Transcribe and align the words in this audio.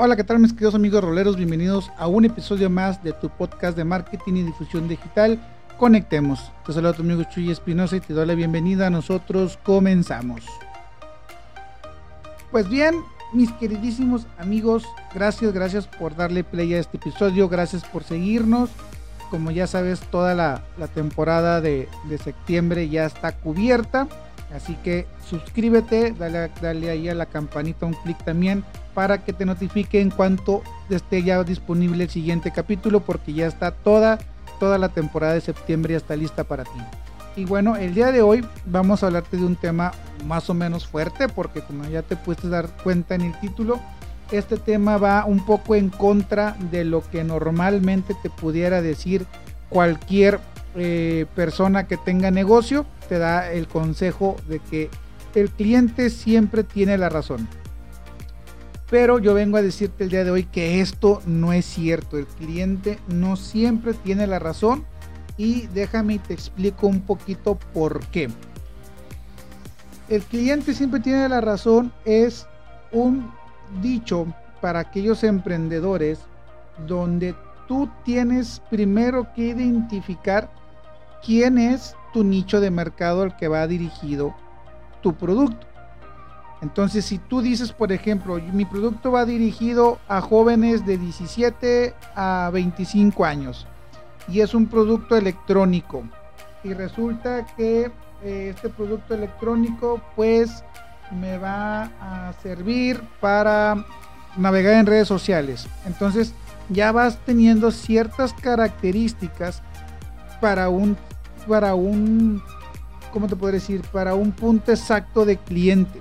Hola, 0.00 0.14
¿qué 0.14 0.22
tal 0.22 0.38
mis 0.38 0.52
queridos 0.52 0.76
amigos 0.76 1.02
roleros? 1.02 1.34
Bienvenidos 1.34 1.90
a 1.98 2.06
un 2.06 2.24
episodio 2.24 2.70
más 2.70 3.02
de 3.02 3.12
tu 3.12 3.30
podcast 3.30 3.76
de 3.76 3.82
marketing 3.82 4.34
y 4.34 4.42
difusión 4.44 4.86
digital. 4.86 5.40
Conectemos. 5.76 6.52
Te 6.64 6.72
saludo 6.72 6.92
a 6.92 6.94
tu 6.94 7.02
amigo 7.02 7.24
Chuy 7.24 7.50
Espinosa 7.50 7.96
y 7.96 8.00
te 8.00 8.14
doy 8.14 8.24
la 8.24 8.36
bienvenida. 8.36 8.90
Nosotros 8.90 9.58
comenzamos. 9.64 10.42
Pues 12.52 12.68
bien, 12.68 12.94
mis 13.32 13.50
queridísimos 13.54 14.28
amigos, 14.38 14.84
gracias, 15.12 15.52
gracias 15.52 15.88
por 15.88 16.14
darle 16.14 16.44
play 16.44 16.74
a 16.74 16.78
este 16.78 16.96
episodio, 16.96 17.48
gracias 17.48 17.82
por 17.82 18.04
seguirnos. 18.04 18.70
Como 19.30 19.50
ya 19.50 19.66
sabes, 19.66 19.98
toda 19.98 20.32
la, 20.36 20.62
temporada 20.94 21.60
de, 21.60 21.88
septiembre 22.22 22.88
ya 22.88 23.04
está 23.04 23.32
cubierta. 23.32 24.06
Así 24.54 24.76
que 24.76 25.08
suscríbete, 25.28 26.12
dale, 26.12 26.52
dale 26.62 26.88
ahí 26.88 27.08
a 27.08 27.16
la 27.16 27.26
campanita 27.26 27.84
un 27.84 27.94
clic 27.94 28.16
también 28.24 28.62
para 28.98 29.18
que 29.18 29.32
te 29.32 29.46
notifique 29.46 30.00
en 30.00 30.10
cuanto 30.10 30.60
esté 30.90 31.22
ya 31.22 31.44
disponible 31.44 32.02
el 32.02 32.10
siguiente 32.10 32.50
capítulo 32.50 32.98
porque 32.98 33.32
ya 33.32 33.46
está 33.46 33.70
toda, 33.70 34.18
toda 34.58 34.76
la 34.76 34.88
temporada 34.88 35.34
de 35.34 35.40
septiembre 35.40 35.94
ya 35.94 35.98
está 35.98 36.16
lista 36.16 36.42
para 36.42 36.64
ti. 36.64 36.80
Y 37.36 37.44
bueno, 37.44 37.76
el 37.76 37.94
día 37.94 38.10
de 38.10 38.22
hoy 38.22 38.44
vamos 38.66 39.00
a 39.00 39.06
hablarte 39.06 39.36
de 39.36 39.46
un 39.46 39.54
tema 39.54 39.92
más 40.26 40.50
o 40.50 40.54
menos 40.54 40.84
fuerte 40.84 41.28
porque 41.28 41.60
como 41.60 41.84
ya 41.84 42.02
te 42.02 42.16
puedes 42.16 42.50
dar 42.50 42.70
cuenta 42.82 43.14
en 43.14 43.20
el 43.20 43.38
título, 43.38 43.78
este 44.32 44.56
tema 44.56 44.96
va 44.96 45.26
un 45.26 45.46
poco 45.46 45.76
en 45.76 45.90
contra 45.90 46.56
de 46.72 46.84
lo 46.84 47.08
que 47.08 47.22
normalmente 47.22 48.16
te 48.20 48.30
pudiera 48.30 48.82
decir 48.82 49.26
cualquier 49.68 50.40
eh, 50.74 51.26
persona 51.36 51.86
que 51.86 51.98
tenga 51.98 52.32
negocio. 52.32 52.84
Te 53.08 53.20
da 53.20 53.52
el 53.52 53.68
consejo 53.68 54.34
de 54.48 54.58
que 54.58 54.90
el 55.36 55.50
cliente 55.50 56.10
siempre 56.10 56.64
tiene 56.64 56.98
la 56.98 57.08
razón. 57.08 57.46
Pero 58.90 59.18
yo 59.18 59.34
vengo 59.34 59.58
a 59.58 59.62
decirte 59.62 60.04
el 60.04 60.10
día 60.10 60.24
de 60.24 60.30
hoy 60.30 60.44
que 60.44 60.80
esto 60.80 61.20
no 61.26 61.52
es 61.52 61.66
cierto. 61.66 62.16
El 62.16 62.26
cliente 62.26 62.98
no 63.08 63.36
siempre 63.36 63.92
tiene 63.92 64.26
la 64.26 64.38
razón. 64.38 64.84
Y 65.36 65.66
déjame 65.68 66.14
y 66.14 66.18
te 66.18 66.34
explico 66.34 66.86
un 66.86 67.00
poquito 67.00 67.58
por 67.72 68.04
qué. 68.06 68.28
El 70.08 70.22
cliente 70.22 70.72
siempre 70.72 71.00
tiene 71.00 71.28
la 71.28 71.40
razón 71.40 71.92
es 72.06 72.46
un 72.92 73.30
dicho 73.82 74.26
para 74.62 74.80
aquellos 74.80 75.22
emprendedores 75.22 76.18
donde 76.86 77.34
tú 77.68 77.90
tienes 78.04 78.62
primero 78.70 79.28
que 79.34 79.48
identificar 79.48 80.50
quién 81.24 81.58
es 81.58 81.94
tu 82.12 82.24
nicho 82.24 82.60
de 82.60 82.70
mercado 82.70 83.22
al 83.22 83.36
que 83.36 83.48
va 83.48 83.66
dirigido 83.66 84.34
tu 85.02 85.14
producto. 85.14 85.66
Entonces, 86.60 87.04
si 87.04 87.18
tú 87.18 87.40
dices, 87.40 87.72
por 87.72 87.92
ejemplo, 87.92 88.40
mi 88.52 88.64
producto 88.64 89.12
va 89.12 89.24
dirigido 89.24 89.98
a 90.08 90.20
jóvenes 90.20 90.84
de 90.84 90.98
17 90.98 91.94
a 92.16 92.50
25 92.52 93.24
años 93.24 93.66
y 94.26 94.40
es 94.40 94.54
un 94.54 94.66
producto 94.66 95.16
electrónico 95.16 96.02
y 96.64 96.74
resulta 96.74 97.46
que 97.56 97.90
eh, 98.22 98.52
este 98.54 98.68
producto 98.68 99.14
electrónico 99.14 100.00
pues 100.16 100.64
me 101.12 101.38
va 101.38 101.84
a 102.00 102.32
servir 102.42 103.00
para 103.20 103.84
navegar 104.36 104.74
en 104.74 104.86
redes 104.86 105.08
sociales. 105.08 105.68
Entonces 105.86 106.34
ya 106.68 106.92
vas 106.92 107.18
teniendo 107.24 107.70
ciertas 107.70 108.32
características 108.34 109.62
para 110.40 110.68
un, 110.68 110.96
para 111.46 111.74
un, 111.74 112.42
¿cómo 113.12 113.26
te 113.26 113.36
puedo 113.36 113.52
decir? 113.52 113.82
Para 113.92 114.14
un 114.14 114.32
punto 114.32 114.72
exacto 114.72 115.24
de 115.24 115.36
cliente. 115.36 115.98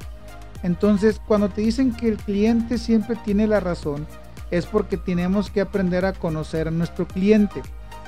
Entonces 0.63 1.22
cuando 1.25 1.50
te 1.50 1.61
dicen 1.61 1.94
que 1.94 2.09
el 2.09 2.17
cliente 2.17 2.77
siempre 2.77 3.16
tiene 3.23 3.47
la 3.47 3.59
razón, 3.59 4.08
es 4.52 4.66
porque 4.66 4.97
tenemos 4.97 5.49
que 5.49 5.61
aprender 5.61 6.05
a 6.05 6.14
conocer 6.14 6.67
a 6.67 6.72
nuestro 6.72 7.08
cliente. 7.08 7.61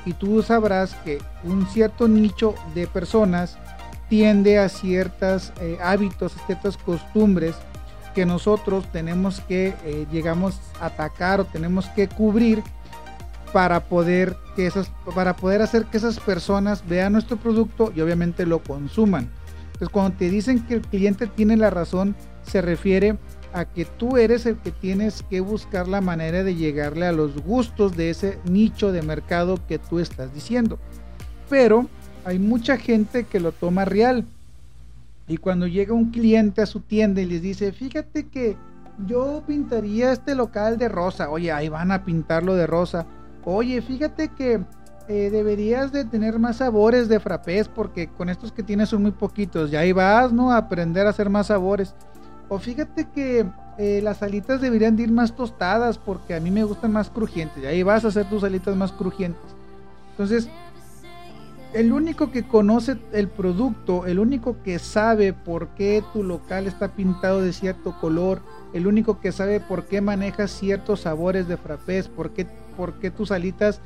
Y 0.06 0.14
tú 0.14 0.42
sabrás 0.42 0.96
que 1.04 1.22
un 1.44 1.68
cierto 1.68 2.08
nicho 2.08 2.56
de 2.74 2.88
personas 2.88 3.58
tiende 4.08 4.58
a 4.58 4.70
ciertos 4.70 5.54
eh, 5.60 5.78
hábitos, 5.82 6.34
ciertas 6.46 6.78
costumbres 6.78 7.56
que 8.16 8.26
nosotros 8.26 8.86
tenemos 8.92 9.40
que, 9.42 9.76
eh, 9.84 10.08
llegamos 10.12 10.60
a 10.82 10.88
atacar 10.88 11.42
o 11.42 11.46
tenemos 11.46 11.88
que 11.90 12.08
cubrir 12.08 12.64
para 13.54 13.82
poder, 13.82 14.36
que 14.56 14.68
esas, 14.68 14.92
para 15.14 15.36
poder 15.36 15.62
hacer 15.62 15.86
que 15.86 15.98
esas 15.98 16.20
personas 16.20 16.84
vean 16.88 17.14
nuestro 17.14 17.38
producto 17.38 17.92
y 17.96 18.02
obviamente 18.02 18.46
lo 18.46 18.60
consuman. 18.60 19.30
Entonces 19.80 19.94
cuando 19.94 20.18
te 20.18 20.30
dicen 20.30 20.60
que 20.66 20.74
el 20.74 20.82
cliente 20.82 21.26
tiene 21.26 21.56
la 21.56 21.70
razón, 21.70 22.14
se 22.44 22.62
refiere 22.62 23.18
a 23.54 23.64
que 23.64 23.86
tú 23.86 24.18
eres 24.18 24.46
el 24.46 24.58
que 24.58 24.72
tienes 24.72 25.24
que 25.30 25.40
buscar 25.40 25.88
la 25.88 26.02
manera 26.02 26.44
de 26.44 26.56
llegarle 26.56 27.06
a 27.06 27.14
los 27.14 27.42
gustos 27.42 27.96
de 27.96 28.10
ese 28.10 28.40
nicho 28.44 28.92
de 28.92 29.02
mercado 29.02 29.58
que 29.70 29.80
tú 29.80 30.00
estás 30.00 30.34
diciendo. 30.34 30.80
Pero 31.50 31.88
hay 32.26 32.40
mucha 32.40 32.76
gente 32.76 33.24
que 33.24 33.40
lo 33.40 33.54
toma 33.54 33.86
real. 33.86 34.26
Y 35.30 35.38
cuando 35.38 35.66
llega 35.66 35.94
un 35.94 36.12
cliente 36.12 36.62
a 36.62 36.66
su 36.66 36.82
tienda 36.82 37.22
y 37.22 37.26
les 37.26 37.42
dice, 37.42 37.72
fíjate 37.72 38.28
que 38.28 38.58
yo 39.08 39.44
pintaría 39.48 40.12
este 40.12 40.36
local 40.36 40.78
de 40.78 40.90
rosa. 40.90 41.30
Oye, 41.30 41.54
ahí 41.54 41.70
van 41.70 41.94
a 41.94 42.04
pintarlo 42.04 42.56
de 42.56 42.68
rosa. 42.68 43.06
Oye, 43.46 43.82
fíjate 43.82 44.28
que 44.28 44.60
eh, 45.10 45.32
deberías 45.32 45.92
de 45.92 46.06
tener 46.06 46.38
más 46.38 46.58
sabores 46.58 47.10
de 47.10 47.20
frappés 47.20 47.68
porque 47.68 48.10
con 48.10 48.30
estos 48.30 48.52
que 48.52 48.62
tienes 48.62 48.90
son 48.90 49.02
muy 49.02 49.12
poquitos. 49.12 49.72
Y 49.72 49.76
ahí 49.76 49.92
vas, 49.92 50.32
¿no? 50.32 50.52
A 50.52 50.58
aprender 50.58 51.08
a 51.08 51.10
hacer 51.10 51.32
más 51.32 51.48
sabores. 51.48 51.96
O 52.48 52.60
fíjate 52.60 53.08
que 53.10 53.44
eh, 53.80 54.02
las 54.04 54.22
alitas 54.22 54.62
deberían 54.62 54.96
de 54.96 55.04
ir 55.04 55.12
más 55.12 55.36
tostadas 55.36 55.98
porque 55.98 56.36
a 56.36 56.40
mí 56.40 56.52
me 56.52 56.64
gustan 56.64 56.92
más 56.92 57.10
crujientes. 57.10 57.64
Y 57.64 57.66
ahí 57.66 57.82
vas 57.82 58.06
a 58.06 58.10
hacer 58.10 58.30
tus 58.30 58.44
alitas 58.44 58.76
más 58.76 58.92
crujientes. 58.92 59.42
Entonces, 60.12 60.48
el 61.74 61.92
único 61.92 62.30
que 62.30 62.48
conoce 62.48 62.98
el 63.12 63.30
producto, 63.30 64.06
el 64.06 64.20
único 64.20 64.62
que 64.62 64.78
sabe 64.78 65.34
por 65.34 65.70
qué 65.70 66.04
tu 66.14 66.22
local 66.22 66.68
está 66.68 66.90
pintado 66.90 67.42
de 67.42 67.52
cierto 67.52 68.00
color, 68.00 68.42
el 68.74 68.86
único 68.86 69.20
que 69.20 69.32
sabe 69.32 69.60
por 69.60 69.86
qué 69.86 70.02
manejas 70.02 70.52
ciertos 70.52 71.02
sabores 71.02 71.48
de 71.48 71.58
frappés, 71.58 72.08
por 72.08 72.30
qué, 72.30 72.46
por 72.78 73.00
qué 73.00 73.10
tus 73.10 73.32
alitas 73.32 73.82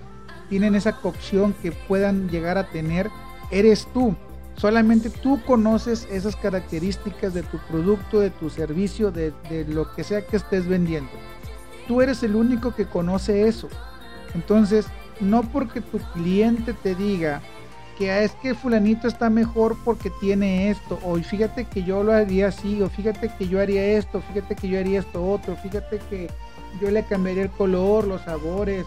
tienen 0.50 0.76
esa 0.76 0.94
cocción 0.94 1.54
que 1.62 1.72
puedan 1.72 2.30
llegar 2.30 2.58
a 2.58 2.70
tener, 2.70 3.09
eres 3.52 3.88
tú. 3.94 4.16
Solamente 4.56 5.09
tú 5.09 5.42
conoces 5.46 6.08
esas 6.12 6.36
características 6.36 7.34
de 7.34 7.44
tu 7.44 7.58
producto, 7.70 8.20
de 8.20 8.30
tu 8.30 8.50
servicio, 8.50 9.12
de, 9.12 9.34
lo 9.68 9.94
que 9.96 10.04
sea 10.04 10.26
que 10.26 10.38
estés 10.38 10.68
vendiendo. 10.68 11.12
Tú 11.88 12.02
eres 12.02 12.24
el 12.24 12.36
único 12.36 12.74
que 12.76 12.86
conoce 12.86 13.48
eso. 13.48 13.68
Entonces, 14.36 14.86
no 15.20 15.44
porque 15.44 15.81
tu 15.81 15.98
cliente 16.14 16.74
te 16.74 16.96
diga, 16.96 17.42
que 17.98 18.12
ah, 18.12 18.22
es 18.22 18.31
que 18.34 18.56
fulanito 18.56 19.08
está 19.08 19.30
mejor 19.30 19.78
porque 19.84 20.10
tiene 20.20 20.70
esto, 20.70 21.00
o 21.04 21.16
fíjate 21.18 21.66
que 21.66 21.84
yo 21.84 22.04
lo 22.04 22.14
haría 22.14 22.48
así, 22.48 22.81
o 22.81 22.90
fíjate 22.90 23.31
que 23.38 23.48
yo 23.48 23.60
haría 23.60 23.84
esto, 23.98 24.22
fíjate 24.22 24.56
que 24.56 24.68
yo 24.68 24.80
haría 24.80 25.00
esto 25.00 25.24
otro, 25.24 25.56
fíjate 25.56 26.00
que 26.10 26.30
yo 26.81 26.90
le 26.90 27.04
cambiaría 27.04 27.44
el 27.44 27.52
color, 27.52 28.08
los 28.08 28.22
sabores, 28.22 28.86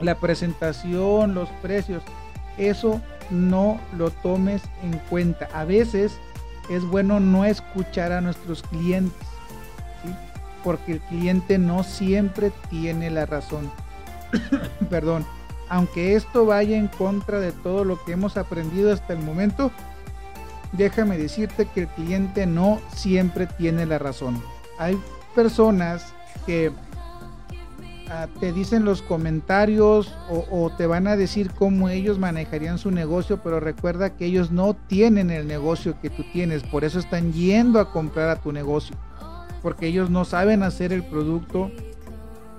la 0.00 0.16
presentación, 0.16 1.34
los 1.34 1.48
precios. 1.62 2.02
Eso 2.56 3.00
no 3.30 3.80
lo 3.96 4.10
tomes 4.10 4.62
en 4.82 4.98
cuenta. 5.10 5.48
A 5.52 5.64
veces 5.64 6.18
es 6.70 6.84
bueno 6.84 7.20
no 7.20 7.44
escuchar 7.44 8.12
a 8.12 8.20
nuestros 8.20 8.62
clientes, 8.62 9.26
porque 10.64 10.92
el 10.92 11.00
cliente 11.00 11.58
no 11.58 11.82
siempre 11.82 12.52
tiene 12.68 13.10
la 13.10 13.26
razón. 13.26 13.70
Perdón 14.90 15.24
aunque 15.68 16.14
esto 16.14 16.46
vaya 16.46 16.76
en 16.76 16.88
contra 16.88 17.40
de 17.40 17.52
todo 17.52 17.84
lo 17.84 18.02
que 18.04 18.12
hemos 18.12 18.36
aprendido 18.36 18.92
hasta 18.92 19.12
el 19.12 19.20
momento, 19.20 19.70
déjame 20.72 21.18
decirte 21.18 21.66
que 21.66 21.82
el 21.82 21.88
cliente 21.88 22.46
no 22.46 22.80
siempre 22.94 23.46
tiene 23.46 23.86
la 23.86 23.98
razón. 23.98 24.42
Hay 24.78 24.98
personas 25.34 26.14
que 26.46 26.72
te 28.40 28.52
dicen 28.52 28.84
los 28.84 29.02
comentarios 29.02 30.14
o, 30.28 30.70
te 30.76 30.86
van 30.86 31.06
a 31.06 31.16
decir 31.16 31.50
cómo 31.52 31.88
ellos 31.88 32.18
manejarían 32.18 32.78
su 32.78 32.90
negocio, 32.90 33.40
pero 33.42 33.60
recuerda 33.60 34.16
que 34.16 34.26
ellos 34.26 34.50
no 34.50 34.74
tienen 34.74 35.30
el 35.30 35.46
negocio 35.46 36.00
que 36.00 36.08
tú 36.08 36.24
tienes, 36.32 36.62
por 36.62 36.84
eso 36.84 36.98
están 36.98 37.32
yendo 37.32 37.80
a 37.80 37.90
comprar 37.90 38.28
a 38.30 38.36
tu 38.36 38.52
negocio, 38.52 38.96
porque 39.62 39.88
ellos 39.88 40.10
no 40.10 40.24
saben 40.24 40.62
hacer 40.62 40.92
el 40.92 41.04
producto 41.04 41.70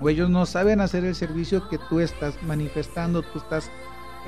o 0.00 0.08
ellos 0.08 0.30
no 0.30 0.46
saben 0.46 0.80
hacer 0.80 1.04
el 1.04 1.14
servicio 1.14 1.68
que 1.68 1.78
tú 1.78 2.00
estás 2.00 2.34
manifestando, 2.42 3.22
tú 3.22 3.38
estás 3.38 3.70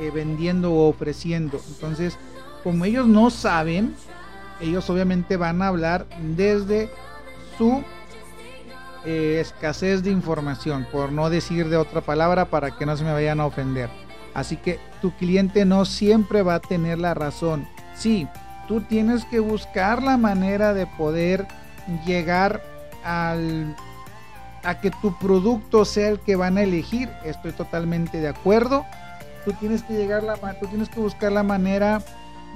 eh, 0.00 0.10
vendiendo 0.12 0.72
o 0.72 0.88
ofreciendo. 0.88 1.60
Entonces, 1.68 2.18
como 2.62 2.84
ellos 2.84 3.06
no 3.06 3.30
saben, 3.30 3.94
ellos 4.60 4.88
obviamente 4.90 5.36
van 5.36 5.62
a 5.62 5.68
hablar 5.68 6.06
desde 6.36 6.90
su 7.56 7.82
eh, 9.04 9.38
escasez 9.40 10.02
de 10.02 10.10
información, 10.10 10.86
por 10.90 11.12
no 11.12 11.30
decir 11.30 11.68
de 11.68 11.76
otra 11.76 12.00
palabra 12.00 12.46
para 12.46 12.70
que 12.76 12.86
no 12.86 12.96
se 12.96 13.04
me 13.04 13.12
vayan 13.12 13.40
a 13.40 13.46
ofender. 13.46 13.90
Así 14.34 14.56
que 14.56 14.78
tu 15.00 15.12
cliente 15.16 15.64
no 15.64 15.84
siempre 15.84 16.42
va 16.42 16.56
a 16.56 16.60
tener 16.60 16.98
la 16.98 17.14
razón. 17.14 17.66
Sí, 17.94 18.28
tú 18.68 18.80
tienes 18.80 19.24
que 19.26 19.40
buscar 19.40 20.02
la 20.02 20.16
manera 20.16 20.72
de 20.72 20.86
poder 20.86 21.46
llegar 22.06 22.62
al 23.04 23.76
a 24.64 24.80
que 24.80 24.90
tu 24.90 25.16
producto 25.18 25.84
sea 25.84 26.08
el 26.08 26.20
que 26.20 26.36
van 26.36 26.56
a 26.56 26.62
elegir. 26.62 27.10
Estoy 27.24 27.52
totalmente 27.52 28.20
de 28.20 28.28
acuerdo. 28.28 28.84
Tú 29.44 29.52
tienes 29.54 29.82
que 29.82 29.94
llegar 29.94 30.22
la, 30.22 30.36
tú 30.60 30.66
tienes 30.66 30.88
que 30.88 31.00
buscar 31.00 31.32
la 31.32 31.42
manera 31.42 32.00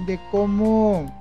de 0.06 0.20
cómo 0.30 1.12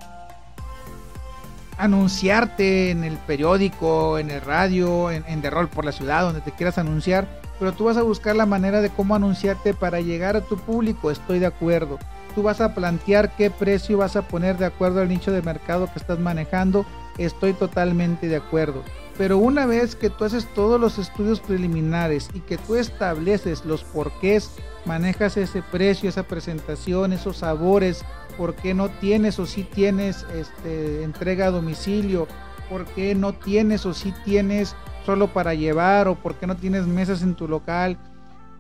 anunciarte 1.78 2.92
en 2.92 3.04
el 3.04 3.18
periódico, 3.18 4.18
en 4.18 4.32
el 4.32 4.42
radio, 4.42 5.12
en, 5.12 5.24
en 5.28 5.42
The 5.42 5.50
Roll 5.50 5.68
por 5.68 5.86
la 5.86 5.92
ciudad, 5.92 6.24
donde 6.24 6.42
te 6.42 6.52
quieras 6.52 6.78
anunciar, 6.78 7.28
pero 7.60 7.74
tú 7.74 7.86
vas 7.86 7.98
a 7.98 8.04
buscar 8.04 8.36
la 8.36 8.46
manera 8.46 8.82
de 8.82 8.90
cómo 8.90 9.16
anunciarte 9.16 9.74
para 9.74 10.02
llegar 10.02 10.36
a 10.36 10.42
tu 10.42 10.58
público, 10.58 11.12
estoy 11.12 11.40
de 11.40 11.46
acuerdo. 11.46 12.00
Tú 12.34 12.44
vas 12.44 12.60
a 12.60 12.76
plantear 12.76 13.36
qué 13.36 13.50
precio 13.50 13.98
vas 13.98 14.16
a 14.16 14.24
poner 14.24 14.58
de 14.58 14.66
acuerdo 14.66 15.02
al 15.02 15.08
nicho 15.10 15.32
de 15.32 15.42
mercado 15.42 15.88
que 15.92 16.00
estás 16.00 16.20
manejando, 16.20 16.86
estoy 17.18 17.54
totalmente 17.54 18.28
de 18.28 18.36
acuerdo. 18.36 18.84
Pero 19.18 19.38
una 19.38 19.66
vez 19.66 19.96
que 19.96 20.10
tú 20.10 20.26
haces 20.26 20.46
todos 20.54 20.80
los 20.80 20.98
estudios 20.98 21.40
preliminares 21.40 22.30
y 22.34 22.42
que 22.42 22.58
tú 22.58 22.76
estableces 22.76 23.64
los 23.64 23.84
porqués, 23.84 24.52
manejas 24.86 25.38
ese 25.38 25.62
precio, 25.62 26.10
esa 26.10 26.24
presentación, 26.24 27.14
esos 27.14 27.38
sabores, 27.38 28.04
por 28.38 28.56
qué 28.56 28.74
no 28.74 28.90
tienes 28.90 29.40
o 29.40 29.46
si 29.46 29.64
sí 29.64 29.70
tienes 29.74 30.26
este, 30.34 31.04
entrega 31.04 31.48
a 31.48 31.52
domicilio, 31.52 32.28
por 32.70 32.86
qué 32.86 33.16
no 33.16 33.34
tienes 33.34 33.86
o 33.86 33.94
si 33.94 34.12
sí 34.12 34.16
tienes 34.26 34.76
solo 35.06 35.28
para 35.28 35.54
llevar 35.54 36.08
o 36.08 36.16
por 36.16 36.36
qué 36.36 36.48
no 36.48 36.58
tienes 36.58 36.86
mesas 36.86 37.22
en 37.22 37.36
tu 37.36 37.48
local. 37.48 37.98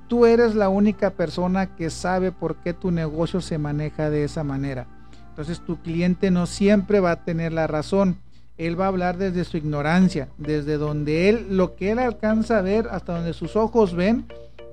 Tú 0.08 0.26
eres 0.26 0.56
la 0.56 0.70
única 0.70 1.10
persona 1.10 1.76
que 1.76 1.90
sabe 1.90 2.32
por 2.32 2.58
qué 2.58 2.74
tu 2.74 2.92
negocio 2.92 3.42
se 3.42 3.58
maneja 3.58 4.10
de 4.10 4.24
esa 4.24 4.44
manera. 4.44 4.88
Entonces 5.30 5.60
tu 5.60 5.82
cliente 5.82 6.32
no 6.32 6.46
siempre 6.46 7.00
va 7.00 7.12
a 7.12 7.24
tener 7.24 7.52
la 7.52 7.68
razón. 7.68 8.20
Él 8.58 8.80
va 8.80 8.86
a 8.86 8.90
hablar 8.90 9.18
desde 9.18 9.44
su 9.44 9.58
ignorancia, 9.58 10.30
desde 10.38 10.78
donde 10.78 11.30
él, 11.30 11.48
lo 11.58 11.76
que 11.76 11.92
él 11.92 12.00
alcanza 12.00 12.60
a 12.60 12.62
ver, 12.62 12.88
hasta 12.90 13.16
donde 13.16 13.34
sus 13.34 13.56
ojos 13.56 13.94
ven, 13.94 14.26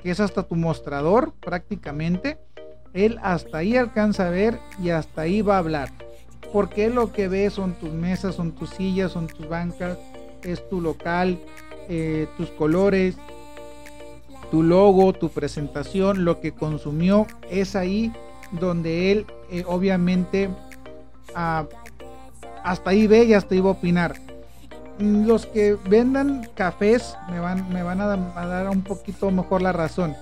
que 0.02 0.10
es 0.10 0.20
hasta 0.20 0.42
tu 0.44 0.54
mostrador 0.54 1.32
prácticamente 1.40 2.38
él 2.94 3.18
hasta 3.22 3.58
ahí 3.58 3.76
alcanza 3.76 4.26
a 4.26 4.30
ver 4.30 4.58
y 4.82 4.90
hasta 4.90 5.22
ahí 5.22 5.42
va 5.42 5.56
a 5.56 5.58
hablar. 5.58 5.90
Porque 6.52 6.90
lo 6.90 7.12
que 7.12 7.28
ve 7.28 7.48
son 7.50 7.74
tus 7.74 7.92
mesas, 7.92 8.34
son 8.34 8.52
tus 8.52 8.70
sillas, 8.70 9.12
son 9.12 9.26
tus 9.26 9.48
bancas, 9.48 9.98
es 10.42 10.68
tu 10.68 10.80
local, 10.80 11.38
eh, 11.88 12.26
tus 12.36 12.50
colores, 12.50 13.16
tu 14.50 14.62
logo, 14.62 15.14
tu 15.14 15.30
presentación, 15.30 16.24
lo 16.24 16.40
que 16.40 16.52
consumió, 16.52 17.26
es 17.50 17.74
ahí 17.74 18.12
donde 18.50 19.12
él 19.12 19.26
eh, 19.50 19.64
obviamente 19.66 20.50
ah, 21.34 21.64
hasta 22.64 22.90
ahí 22.90 23.06
ve 23.06 23.24
y 23.24 23.34
hasta 23.34 23.54
ahí 23.54 23.60
a 23.60 23.64
opinar. 23.64 24.16
Los 24.98 25.46
que 25.46 25.76
vendan 25.88 26.48
cafés 26.54 27.16
me 27.30 27.40
van, 27.40 27.68
me 27.72 27.82
van 27.82 28.00
a 28.00 28.06
dar 28.06 28.68
un 28.68 28.82
poquito 28.82 29.30
mejor 29.30 29.62
la 29.62 29.72
razón 29.72 30.14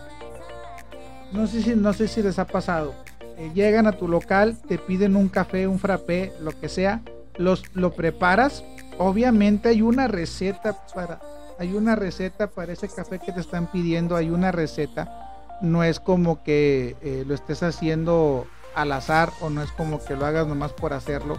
no 1.32 1.46
sé 1.46 1.62
si, 1.62 1.74
no 1.74 1.92
sé 1.92 2.08
si 2.08 2.22
les 2.22 2.38
ha 2.38 2.46
pasado. 2.46 2.94
Eh, 3.36 3.50
llegan 3.54 3.86
a 3.86 3.92
tu 3.92 4.08
local, 4.08 4.56
te 4.68 4.78
piden 4.78 5.16
un 5.16 5.28
café, 5.28 5.66
un 5.66 5.78
frappé, 5.78 6.32
lo 6.40 6.58
que 6.58 6.68
sea, 6.68 7.02
los, 7.36 7.64
lo 7.74 7.92
preparas. 7.92 8.64
Obviamente 8.98 9.68
hay 9.70 9.82
una 9.82 10.08
receta 10.08 10.76
para, 10.94 11.20
hay 11.58 11.72
una 11.72 11.94
receta 11.94 12.48
para 12.48 12.72
ese 12.72 12.88
café 12.88 13.18
que 13.18 13.32
te 13.32 13.40
están 13.40 13.70
pidiendo, 13.70 14.16
hay 14.16 14.30
una 14.30 14.52
receta. 14.52 15.26
No 15.62 15.84
es 15.84 16.00
como 16.00 16.42
que 16.42 16.96
eh, 17.02 17.24
lo 17.26 17.34
estés 17.34 17.62
haciendo 17.62 18.46
al 18.74 18.92
azar 18.92 19.30
o 19.40 19.50
no 19.50 19.62
es 19.62 19.70
como 19.72 20.02
que 20.02 20.16
lo 20.16 20.26
hagas 20.26 20.46
nomás 20.46 20.72
por 20.72 20.92
hacerlo. 20.92 21.38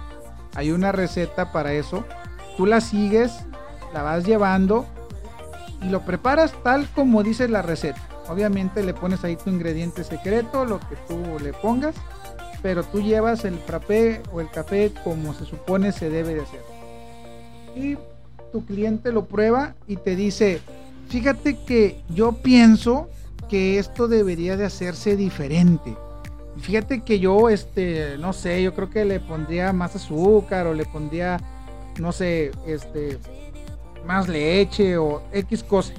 Hay 0.56 0.72
una 0.72 0.92
receta 0.92 1.52
para 1.52 1.74
eso. 1.74 2.06
Tú 2.58 2.66
la 2.66 2.82
sigues, 2.82 3.32
la 3.94 4.04
vas 4.04 4.26
llevando 4.26 4.86
y 5.82 5.90
lo 5.90 6.02
preparas 6.02 6.54
tal 6.64 6.88
como 6.94 7.24
dice 7.24 7.48
la 7.48 7.62
receta. 7.62 8.02
Obviamente 8.30 8.84
le 8.84 8.94
pones 8.94 9.24
ahí 9.24 9.36
tu 9.36 9.50
ingrediente 9.50 10.04
secreto, 10.04 10.66
lo 10.66 10.80
que 10.80 10.96
tú 11.08 11.40
le 11.44 11.54
pongas, 11.54 11.96
pero 12.62 12.84
tú 12.84 13.02
llevas 13.02 13.46
el 13.46 13.58
frappé 13.58 14.22
o 14.32 14.42
el 14.42 14.50
café 14.50 14.92
como 15.04 15.34
se 15.34 15.46
supone 15.46 15.92
se 15.92 16.10
debe 16.10 16.36
de 16.36 16.42
hacer. 16.42 16.62
Y 17.76 17.98
tu 18.52 18.66
cliente 18.66 19.12
lo 19.12 19.26
prueba 19.26 19.76
y 19.88 19.96
te 19.98 20.16
dice, 20.16 20.62
fíjate 21.10 21.58
que 21.64 22.02
yo 22.10 22.34
pienso 22.34 23.10
que 23.50 23.80
esto 23.80 24.08
debería 24.08 24.56
de 24.56 24.66
hacerse 24.66 25.16
diferente. 25.16 25.96
Fíjate 26.60 27.02
que 27.02 27.20
yo, 27.20 27.50
este, 27.50 28.18
no 28.20 28.34
sé, 28.34 28.62
yo 28.62 28.74
creo 28.74 28.90
que 28.90 29.06
le 29.06 29.20
pondría 29.20 29.74
más 29.74 29.96
azúcar 29.96 30.68
o 30.68 30.74
le 30.74 30.86
pondría, 30.86 31.40
no 32.00 32.12
sé, 32.12 32.52
este, 32.68 33.18
más 34.06 34.28
leche 34.28 34.98
o 34.98 35.24
X 35.32 35.64
cosa. 35.64 35.94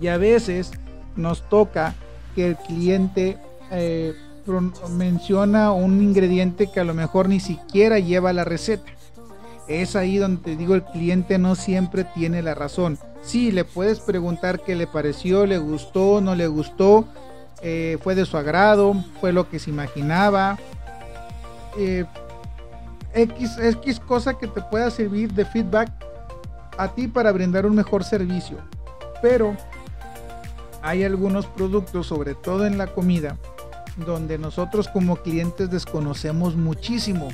Y 0.00 0.08
a 0.08 0.18
veces 0.18 0.72
nos 1.16 1.48
toca 1.48 1.94
que 2.34 2.48
el 2.48 2.56
cliente 2.56 3.38
eh, 3.70 4.14
menciona 4.90 5.72
un 5.72 6.02
ingrediente 6.02 6.70
que 6.70 6.80
a 6.80 6.84
lo 6.84 6.94
mejor 6.94 7.28
ni 7.28 7.40
siquiera 7.40 7.98
lleva 7.98 8.32
la 8.32 8.44
receta. 8.44 8.92
Es 9.68 9.96
ahí 9.96 10.18
donde 10.18 10.42
te 10.42 10.56
digo, 10.56 10.74
el 10.74 10.84
cliente 10.84 11.38
no 11.38 11.56
siempre 11.56 12.04
tiene 12.04 12.42
la 12.42 12.54
razón. 12.54 12.98
Sí, 13.22 13.50
le 13.50 13.64
puedes 13.64 13.98
preguntar 13.98 14.60
qué 14.60 14.76
le 14.76 14.86
pareció, 14.86 15.46
le 15.46 15.58
gustó, 15.58 16.20
no 16.20 16.36
le 16.36 16.46
gustó, 16.46 17.06
eh, 17.68 17.98
fue 18.00 18.14
de 18.14 18.24
su 18.24 18.36
agrado, 18.36 18.94
fue 19.20 19.32
lo 19.32 19.50
que 19.50 19.58
se 19.58 19.70
imaginaba. 19.70 20.56
Eh, 21.76 22.04
X, 23.12 23.58
X 23.60 23.98
cosa 23.98 24.38
que 24.38 24.46
te 24.46 24.60
pueda 24.60 24.88
servir 24.88 25.32
de 25.32 25.44
feedback 25.44 25.90
a 26.78 26.86
ti 26.94 27.08
para 27.08 27.32
brindar 27.32 27.66
un 27.66 27.74
mejor 27.74 28.04
servicio. 28.04 28.58
Pero 29.20 29.56
hay 30.80 31.02
algunos 31.02 31.46
productos, 31.46 32.06
sobre 32.06 32.36
todo 32.36 32.66
en 32.66 32.78
la 32.78 32.86
comida, 32.86 33.36
donde 33.96 34.38
nosotros 34.38 34.86
como 34.86 35.16
clientes 35.16 35.68
desconocemos 35.68 36.54
muchísimo 36.54 37.30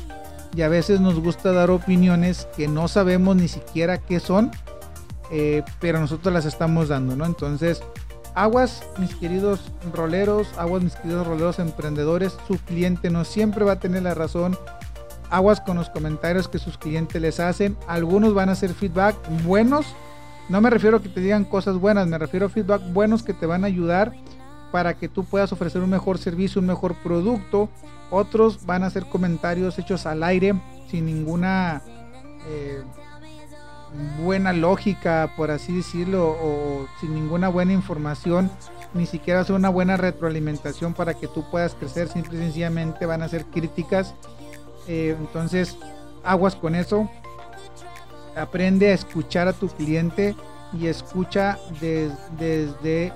y 0.57 0.63
a 0.63 0.69
veces 0.71 0.99
nos 0.99 1.21
gusta 1.21 1.53
dar 1.53 1.71
opiniones 1.71 2.49
que 2.57 2.69
no 2.69 2.89
sabemos 2.89 3.37
ni 3.37 3.49
siquiera 3.49 3.99
qué 3.99 4.19
son, 4.19 4.51
eh, 5.31 5.63
pero 5.79 6.01
nosotros 6.01 6.33
las 6.33 6.47
estamos 6.47 6.89
dando, 6.89 7.17
¿no? 7.17 7.27
Entonces, 7.27 7.83
aguas, 8.35 8.83
mis 8.99 9.15
queridos 9.15 9.61
roleros, 9.93 10.49
aguas, 10.59 10.83
mis 10.83 10.95
queridos 10.97 11.27
roleros 11.27 11.59
emprendedores, 11.59 12.37
su 12.47 12.59
cliente 12.59 13.11
no 13.11 13.25
siempre 13.25 13.65
va 13.65 13.73
a 13.73 13.81
tener 13.81 14.03
la 14.03 14.15
razón. 14.15 14.57
Aguas 15.31 15.61
con 15.61 15.77
los 15.77 15.89
comentarios 15.89 16.49
que 16.49 16.59
sus 16.59 16.77
clientes 16.77 17.21
les 17.21 17.41
hacen. 17.41 17.77
Algunos 17.89 18.35
van 18.35 18.51
a 18.51 18.53
hacer 18.53 18.75
feedback 18.75 19.17
buenos 19.45 19.87
no 20.49 20.61
me 20.61 20.71
refiero 20.71 20.97
a 20.97 21.03
que 21.03 21.09
te 21.09 21.21
digan 21.21 21.45
cosas 21.45 21.77
buenas, 21.79 22.07
me 22.07 22.19
refiero 22.19 22.47
a 22.47 22.49
feedback 22.49 22.83
buenos 22.93 23.23
que 23.23 23.33
te 23.33 23.47
van 23.47 23.65
a 23.65 23.69
ayudar 23.69 24.13
para 24.71 24.95
que 24.95 25.09
tú 25.09 25.25
puedas 25.25 25.53
ofrecer 25.53 25.83
un 25.83 25.91
mejor 25.91 26.19
servicio, 26.19 26.61
un 26.61 26.67
mejor 26.67 26.95
producto. 27.03 27.69
Otros 28.11 28.67
van 28.67 28.83
a 28.83 28.87
hacer 28.87 29.07
comentarios 29.07 29.79
hechos 29.79 30.05
al 30.05 30.23
aire 30.23 30.55
sin 30.91 31.07
ninguna 31.07 31.83
eh, 32.49 32.83
buena 34.19 34.53
lógica, 34.53 35.33
por 35.37 35.51
así 35.51 35.77
decirlo, 35.77 36.31
o 36.31 36.87
sin 37.01 37.15
ninguna 37.15 37.49
buena 37.49 37.73
información, 37.73 38.51
ni 38.95 39.07
siquiera 39.07 39.41
hacer 39.41 39.55
una 39.55 39.69
buena 39.69 39.97
retroalimentación 39.97 40.95
para 40.95 41.15
que 41.15 41.29
tú 41.29 41.45
puedas 41.51 41.75
crecer. 41.75 42.09
Simple 42.09 42.39
y 42.39 42.43
sencillamente 42.43 43.07
van 43.07 43.23
a 43.23 43.29
ser 43.29 43.45
críticas. 43.47 44.15
Eh, 44.89 45.17
entonces, 45.19 45.77
aguas 46.25 46.57
con 46.57 46.75
eso 46.75 47.09
aprende 48.37 48.91
a 48.91 48.95
escuchar 48.95 49.49
a 49.49 49.53
tu 49.53 49.69
cliente 49.69 50.35
y 50.79 50.87
escucha 50.87 51.59
desde 51.81 53.13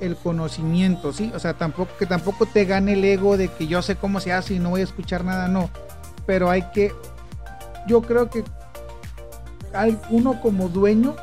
el 0.00 0.16
conocimiento, 0.16 1.12
¿sí? 1.12 1.32
O 1.34 1.38
sea, 1.38 1.56
que 1.98 2.06
tampoco 2.06 2.46
te 2.46 2.64
gane 2.64 2.94
el 2.94 3.04
ego 3.04 3.36
de 3.36 3.48
que 3.48 3.66
yo 3.66 3.82
sé 3.82 3.96
cómo 3.96 4.20
se 4.20 4.32
hace 4.32 4.54
y 4.54 4.58
no 4.58 4.70
voy 4.70 4.80
a 4.80 4.84
escuchar 4.84 5.24
nada, 5.24 5.48
no. 5.48 5.70
Pero 6.26 6.50
hay 6.50 6.62
que, 6.72 6.92
yo 7.86 8.02
creo 8.02 8.30
que 8.30 8.44
uno 10.10 10.40
como 10.40 10.68
dueño 10.68 11.16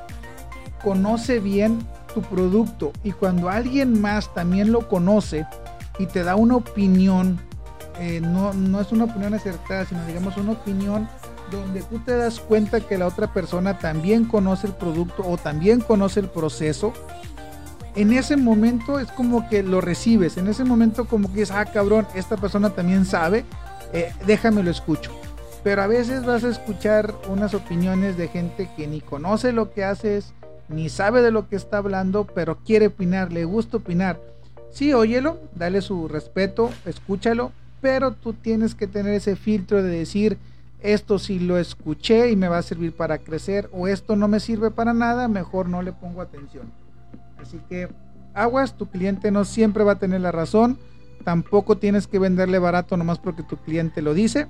conoce 0.84 1.39
bien 1.39 1.79
tu 2.13 2.22
producto 2.22 2.91
y 3.03 3.12
cuando 3.12 3.50
alguien 3.50 4.01
más 4.01 4.34
también 4.34 4.72
lo 4.72 4.88
conoce 4.88 5.46
y 6.00 6.05
te 6.08 6.24
da 6.24 6.36
una 6.36 6.55
opinión, 6.55 7.39
eh, 8.00 8.20
no, 8.22 8.53
no 8.53 8.81
es 8.81 8.91
una 8.91 9.05
opinión 9.05 9.34
acertada, 9.34 9.86
sino 9.86 10.05
digamos 10.05 10.36
una 10.38 10.53
opinión 10.53 11.08
donde 11.51 11.81
tú 11.81 12.00
te 12.00 12.15
das 12.15 12.39
cuenta 12.39 12.81
que 12.81 12.98
la 12.98 13.08
otra 13.08 13.34
persona 13.34 13.77
también 13.77 14.25
conoce 14.25 14.67
el 14.67 14.74
producto 14.74 15.24
o 15.27 15.38
también 15.38 15.81
conoce 15.81 16.22
el 16.22 16.29
proceso, 16.29 16.93
en 17.96 18.13
ese 18.13 18.38
momento 18.38 19.00
es 19.00 19.12
como 19.12 19.50
que 19.50 19.63
lo 19.63 19.81
recibes, 19.81 20.38
en 20.38 20.48
ese 20.48 20.63
momento 20.63 21.05
como 21.05 21.27
que 21.27 21.41
dices, 21.41 21.51
ah 21.51 21.65
cabrón, 21.65 22.08
esta 22.15 22.38
persona 22.38 22.70
también 22.70 23.05
sabe, 23.05 23.43
eh, 23.93 24.13
déjame 24.25 24.63
lo 24.63 24.72
escucho. 24.72 25.12
Pero 25.63 25.84
a 25.84 25.88
veces 25.88 26.25
vas 26.25 26.44
a 26.44 26.50
escuchar 26.50 27.13
unas 27.30 27.53
opiniones 27.53 28.18
de 28.18 28.27
gente 28.27 28.70
que 28.75 28.88
ni 28.88 29.01
conoce 29.01 29.51
lo 29.51 29.72
que 29.72 29.84
haces, 29.84 30.34
ni 30.70 30.89
sabe 30.89 31.22
de 31.22 31.32
lo 31.32 31.48
que 31.48 31.56
está 31.56 31.77
hablando, 31.77 32.25
pero 32.25 32.58
quiere 32.58 32.88
opinar, 32.88 33.32
le 33.32 33.46
gusta 33.46 33.77
opinar. 33.77 34.20
Sí, 34.72 34.94
óyelo, 34.94 35.39
dale 35.56 35.82
su 35.82 36.08
respeto, 36.08 36.72
escúchalo, 36.86 37.51
pero 37.82 38.13
tú 38.13 38.34
tienes 38.34 38.74
que 38.74 38.88
tener 38.88 39.13
ese 39.13 39.36
filtro 39.36 39.84
de 39.84 39.89
decir, 39.89 40.38
esto 40.80 41.20
sí 41.20 41.39
lo 41.39 41.60
escuché 41.60 42.32
y 42.32 42.36
me 42.36 42.48
va 42.48 42.58
a 42.58 42.63
servir 42.63 42.94
para 42.94 43.20
crecer 43.20 43.70
o 43.72 43.88
esto 43.88 44.15
no 44.15 44.27
me 44.27 44.39
sirve 44.39 44.72
para 44.72 44.94
nada, 44.94 45.27
mejor 45.27 45.70
no 45.70 45.82
le 45.82 45.94
pongo 45.94 46.22
atención. 46.22 46.72
Así 47.38 47.60
que 47.70 47.89
aguas, 48.34 48.77
tu 48.77 48.88
cliente 48.88 49.30
no 49.30 49.46
siempre 49.46 49.84
va 49.84 49.94
a 49.94 50.00
tener 50.00 50.22
la 50.22 50.32
razón, 50.32 50.80
tampoco 51.24 51.77
tienes 51.77 52.08
que 52.08 52.18
venderle 52.18 52.58
barato 52.58 52.98
nomás 52.98 53.20
porque 53.20 53.44
tu 53.44 53.58
cliente 53.58 54.01
lo 54.01 54.13
dice. 54.13 54.48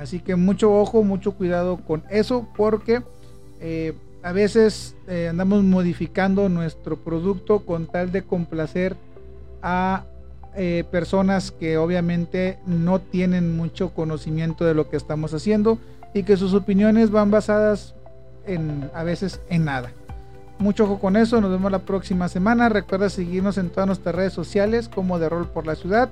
Así 0.00 0.20
que 0.20 0.34
mucho 0.34 0.72
ojo, 0.72 1.04
mucho 1.04 1.32
cuidado 1.32 1.76
con 1.76 2.02
eso 2.08 2.48
porque 2.56 3.02
eh, 3.60 3.92
a 4.22 4.32
veces 4.32 4.96
eh, 5.06 5.28
andamos 5.28 5.62
modificando 5.62 6.48
nuestro 6.48 6.96
producto 6.96 7.66
con 7.66 7.86
tal 7.86 8.10
de 8.10 8.22
complacer 8.22 8.96
a 9.60 10.04
eh, 10.56 10.84
personas 10.90 11.50
que 11.50 11.76
obviamente 11.76 12.58
no 12.64 12.98
tienen 12.98 13.54
mucho 13.54 13.90
conocimiento 13.90 14.64
de 14.64 14.72
lo 14.72 14.88
que 14.88 14.96
estamos 14.96 15.34
haciendo 15.34 15.78
y 16.14 16.22
que 16.22 16.38
sus 16.38 16.54
opiniones 16.54 17.10
van 17.10 17.30
basadas 17.30 17.94
en 18.46 18.90
a 18.94 19.04
veces 19.04 19.38
en 19.50 19.66
nada. 19.66 19.92
Mucho 20.58 20.84
ojo 20.84 20.98
con 20.98 21.18
eso, 21.18 21.42
nos 21.42 21.50
vemos 21.50 21.70
la 21.70 21.80
próxima 21.80 22.30
semana. 22.30 22.70
Recuerda 22.70 23.10
seguirnos 23.10 23.58
en 23.58 23.68
todas 23.68 23.86
nuestras 23.86 24.14
redes 24.14 24.32
sociales 24.32 24.88
como 24.88 25.18
de 25.18 25.28
Rol 25.28 25.46
por 25.46 25.66
la 25.66 25.74
Ciudad 25.74 26.08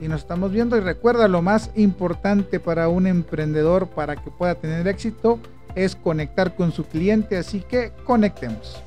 y 0.00 0.08
nos 0.08 0.22
estamos 0.22 0.50
viendo 0.50 0.76
y 0.76 0.80
recuerda 0.80 1.28
lo 1.28 1.42
más 1.42 1.70
importante 1.74 2.58
para 2.58 2.88
un 2.88 3.06
emprendedor 3.06 3.88
para 3.88 4.16
que 4.16 4.30
pueda 4.30 4.54
tener 4.54 4.88
éxito 4.88 5.38
es 5.74 5.94
conectar 5.94 6.56
con 6.56 6.72
su 6.72 6.84
cliente, 6.84 7.36
así 7.36 7.60
que 7.60 7.92
conectemos. 8.04 8.82